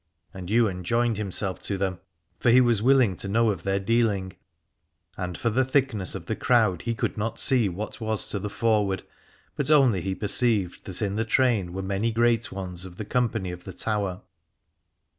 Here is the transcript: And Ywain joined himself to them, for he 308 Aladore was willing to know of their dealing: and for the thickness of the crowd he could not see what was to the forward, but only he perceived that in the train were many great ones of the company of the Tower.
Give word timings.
And 0.33 0.49
Ywain 0.49 0.83
joined 0.83 1.17
himself 1.17 1.61
to 1.61 1.77
them, 1.77 1.99
for 2.39 2.49
he 2.49 2.55
308 2.55 2.57
Aladore 2.57 2.65
was 2.65 2.81
willing 2.81 3.15
to 3.17 3.27
know 3.27 3.51
of 3.51 3.61
their 3.61 3.79
dealing: 3.79 4.33
and 5.15 5.37
for 5.37 5.51
the 5.51 5.63
thickness 5.63 6.15
of 6.15 6.25
the 6.25 6.35
crowd 6.35 6.81
he 6.81 6.95
could 6.95 7.19
not 7.19 7.37
see 7.37 7.69
what 7.69 8.01
was 8.01 8.27
to 8.29 8.39
the 8.39 8.49
forward, 8.49 9.03
but 9.55 9.69
only 9.69 10.01
he 10.01 10.15
perceived 10.15 10.85
that 10.85 11.03
in 11.03 11.17
the 11.17 11.23
train 11.23 11.71
were 11.71 11.83
many 11.83 12.11
great 12.11 12.51
ones 12.51 12.83
of 12.83 12.97
the 12.97 13.05
company 13.05 13.51
of 13.51 13.63
the 13.63 13.73
Tower. 13.73 14.23